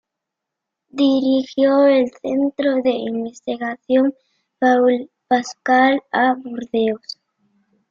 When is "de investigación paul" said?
2.81-5.11